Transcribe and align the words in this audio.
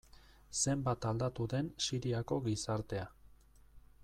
Zenbat 0.61 1.05
aldatu 1.11 1.47
den 1.53 1.71
Siriako 1.89 2.41
gizartea. 2.49 3.09